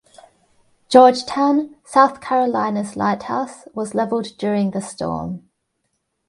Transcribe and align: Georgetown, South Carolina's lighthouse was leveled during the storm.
Georgetown, 0.89 1.75
South 1.85 2.21
Carolina's 2.21 2.95
lighthouse 2.97 3.67
was 3.75 3.93
leveled 3.93 4.35
during 4.39 4.71
the 4.71 4.81
storm. 4.81 5.47